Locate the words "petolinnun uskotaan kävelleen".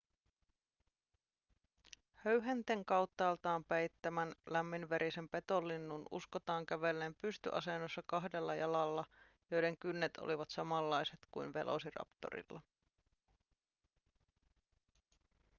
5.29-7.15